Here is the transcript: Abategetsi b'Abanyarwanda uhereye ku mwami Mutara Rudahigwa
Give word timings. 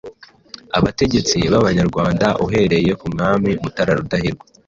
Abategetsi 0.77 1.35
b'Abanyarwanda 1.51 2.27
uhereye 2.45 2.91
ku 2.99 3.05
mwami 3.13 3.49
Mutara 3.61 3.93
Rudahigwa 3.99 4.43